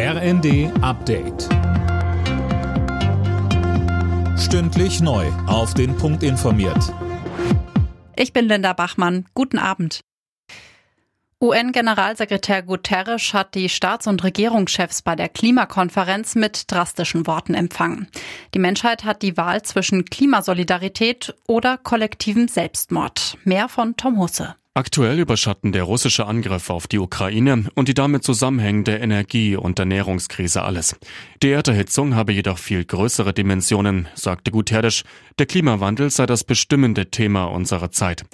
RND 0.00 0.70
Update. 0.80 1.48
Stündlich 4.38 5.00
neu. 5.00 5.26
Auf 5.48 5.74
den 5.74 5.96
Punkt 5.96 6.22
informiert. 6.22 6.94
Ich 8.14 8.32
bin 8.32 8.46
Linda 8.46 8.74
Bachmann. 8.74 9.26
Guten 9.34 9.58
Abend. 9.58 10.02
UN-Generalsekretär 11.42 12.62
Guterres 12.62 13.34
hat 13.34 13.56
die 13.56 13.68
Staats- 13.68 14.06
und 14.06 14.22
Regierungschefs 14.22 15.02
bei 15.02 15.16
der 15.16 15.28
Klimakonferenz 15.28 16.36
mit 16.36 16.70
drastischen 16.70 17.26
Worten 17.26 17.54
empfangen. 17.54 18.06
Die 18.54 18.60
Menschheit 18.60 19.02
hat 19.02 19.22
die 19.22 19.36
Wahl 19.36 19.62
zwischen 19.62 20.04
Klimasolidarität 20.04 21.34
oder 21.48 21.76
kollektivem 21.76 22.46
Selbstmord. 22.46 23.36
Mehr 23.42 23.68
von 23.68 23.96
Tom 23.96 24.20
Husse. 24.20 24.54
Aktuell 24.74 25.18
überschatten 25.18 25.72
der 25.72 25.82
russische 25.82 26.26
Angriff 26.26 26.70
auf 26.70 26.86
die 26.86 27.00
Ukraine 27.00 27.64
und 27.74 27.88
die 27.88 27.94
damit 27.94 28.22
zusammenhängende 28.22 28.96
Energie- 28.96 29.56
und 29.56 29.78
Ernährungskrise 29.78 30.62
alles. 30.62 30.94
Die 31.42 31.50
Erderhitzung 31.50 32.14
habe 32.14 32.32
jedoch 32.32 32.58
viel 32.58 32.84
größere 32.84 33.32
Dimensionen, 33.32 34.06
sagte 34.14 34.52
Guterres. 34.52 35.02
Der 35.38 35.46
Klimawandel 35.46 36.10
sei 36.10 36.26
das 36.26 36.44
bestimmende 36.44 37.10
Thema 37.10 37.46
unserer 37.46 37.90
Zeit. 37.90 38.24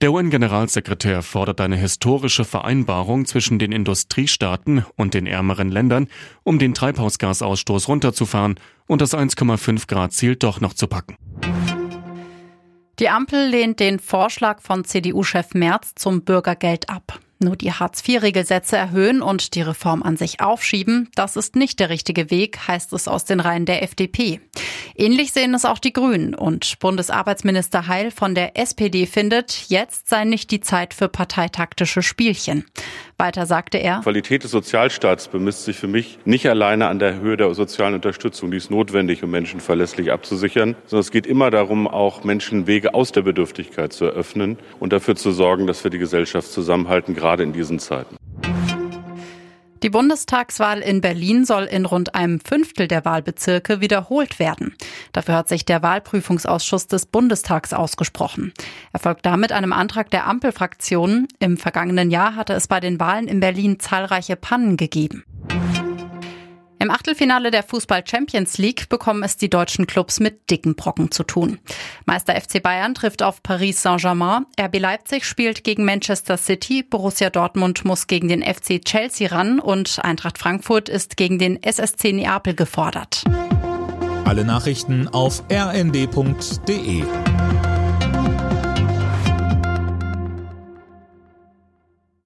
Der 0.00 0.12
UN-Generalsekretär 0.12 1.22
fordert 1.22 1.60
eine 1.60 1.76
historische 1.76 2.44
Vereinbarung 2.44 3.26
zwischen 3.26 3.58
den 3.58 3.72
Industriestaaten 3.72 4.84
und 4.96 5.14
den 5.14 5.26
ärmeren 5.26 5.70
Ländern, 5.70 6.08
um 6.42 6.58
den 6.58 6.72
Treibhausgasausstoß 6.72 7.88
runterzufahren 7.88 8.54
und 8.86 9.02
das 9.02 9.12
1,5 9.12 9.88
Grad 9.88 10.12
Ziel 10.12 10.36
doch 10.36 10.60
noch 10.60 10.72
zu 10.72 10.86
packen. 10.86 11.16
Die 13.00 13.08
Ampel 13.08 13.48
lehnt 13.48 13.80
den 13.80 13.98
Vorschlag 13.98 14.60
von 14.60 14.84
CDU-Chef 14.84 15.54
Merz 15.54 15.94
zum 15.94 16.22
Bürgergeld 16.22 16.90
ab. 16.90 17.18
Nur 17.42 17.56
die 17.56 17.72
Hartz-IV-Regelsätze 17.72 18.76
erhöhen 18.76 19.22
und 19.22 19.54
die 19.54 19.62
Reform 19.62 20.02
an 20.02 20.18
sich 20.18 20.42
aufschieben, 20.42 21.08
das 21.14 21.36
ist 21.36 21.56
nicht 21.56 21.80
der 21.80 21.88
richtige 21.88 22.30
Weg, 22.30 22.68
heißt 22.68 22.92
es 22.92 23.08
aus 23.08 23.24
den 23.24 23.40
Reihen 23.40 23.64
der 23.64 23.82
FDP. 23.82 24.40
Ähnlich 24.94 25.32
sehen 25.32 25.54
es 25.54 25.64
auch 25.64 25.78
die 25.78 25.94
Grünen 25.94 26.34
und 26.34 26.78
Bundesarbeitsminister 26.80 27.86
Heil 27.86 28.10
von 28.10 28.34
der 28.34 28.58
SPD 28.58 29.06
findet, 29.06 29.64
jetzt 29.68 30.10
sei 30.10 30.24
nicht 30.24 30.50
die 30.50 30.60
Zeit 30.60 30.92
für 30.92 31.08
parteitaktische 31.08 32.02
Spielchen. 32.02 32.66
Weiter 33.16 33.46
sagte 33.46 33.78
er, 33.78 34.00
Qualität 34.00 34.44
des 34.44 34.50
Sozialstaats 34.50 35.28
bemisst 35.28 35.64
sich 35.64 35.76
für 35.76 35.88
mich 35.88 36.18
nicht 36.26 36.48
alleine 36.48 36.88
an 36.88 36.98
der 36.98 37.20
Höhe 37.20 37.36
der 37.36 37.54
sozialen 37.54 37.94
Unterstützung, 37.94 38.50
die 38.50 38.58
ist 38.58 38.70
notwendig, 38.70 39.22
um 39.22 39.30
Menschen 39.30 39.60
verlässlich 39.60 40.12
abzusichern, 40.12 40.76
sondern 40.86 41.00
es 41.00 41.10
geht 41.10 41.26
immer 41.26 41.50
darum, 41.50 41.86
auch 41.86 42.24
Menschen 42.24 42.66
Wege 42.66 42.92
aus 42.92 43.12
der 43.12 43.22
Bedürftigkeit 43.22 43.92
zu 43.92 44.06
eröffnen 44.06 44.58
und 44.78 44.92
dafür 44.92 45.16
zu 45.16 45.32
sorgen, 45.32 45.66
dass 45.66 45.84
wir 45.84 45.90
die 45.90 45.98
Gesellschaft 45.98 46.50
zusammenhalten, 46.50 47.14
gerade 47.30 47.44
in 47.44 47.52
diesen 47.52 47.78
Zeiten. 47.78 48.16
Die 49.84 49.88
Bundestagswahl 49.88 50.80
in 50.80 51.00
Berlin 51.00 51.46
soll 51.46 51.64
in 51.64 51.86
rund 51.86 52.14
einem 52.14 52.40
Fünftel 52.40 52.86
der 52.86 53.04
Wahlbezirke 53.06 53.80
wiederholt 53.80 54.38
werden. 54.38 54.74
Dafür 55.12 55.36
hat 55.36 55.48
sich 55.48 55.64
der 55.64 55.82
Wahlprüfungsausschuss 55.82 56.88
des 56.88 57.06
Bundestags 57.06 57.72
ausgesprochen. 57.72 58.52
Er 58.92 59.00
folgt 59.00 59.24
damit 59.24 59.52
einem 59.52 59.72
Antrag 59.72 60.10
der 60.10 60.26
Ampelfraktionen. 60.26 61.28
Im 61.38 61.56
vergangenen 61.56 62.10
Jahr 62.10 62.34
hatte 62.34 62.52
es 62.52 62.66
bei 62.66 62.80
den 62.80 63.00
Wahlen 63.00 63.26
in 63.26 63.40
Berlin 63.40 63.78
zahlreiche 63.78 64.36
Pannen 64.36 64.76
gegeben. 64.76 65.24
Im 66.82 66.90
Achtelfinale 66.90 67.50
der 67.50 67.62
Fußball 67.62 68.02
Champions 68.06 68.56
League 68.56 68.88
bekommen 68.88 69.22
es 69.22 69.36
die 69.36 69.50
deutschen 69.50 69.86
Clubs 69.86 70.18
mit 70.18 70.50
dicken 70.50 70.76
Brocken 70.76 71.10
zu 71.10 71.24
tun. 71.24 71.58
Meister 72.06 72.34
FC 72.34 72.62
Bayern 72.62 72.94
trifft 72.94 73.22
auf 73.22 73.42
Paris 73.42 73.82
Saint-Germain, 73.82 74.46
RB 74.58 74.78
Leipzig 74.78 75.26
spielt 75.26 75.62
gegen 75.62 75.84
Manchester 75.84 76.38
City, 76.38 76.82
Borussia 76.82 77.28
Dortmund 77.28 77.84
muss 77.84 78.06
gegen 78.06 78.28
den 78.28 78.42
FC 78.42 78.82
Chelsea 78.82 79.28
ran 79.28 79.60
und 79.60 80.02
Eintracht 80.02 80.38
Frankfurt 80.38 80.88
ist 80.88 81.18
gegen 81.18 81.38
den 81.38 81.62
SSC 81.62 82.14
Neapel 82.14 82.54
gefordert. 82.54 83.24
Alle 84.24 84.46
Nachrichten 84.46 85.06
auf 85.08 85.42
rnd.de 85.52 87.04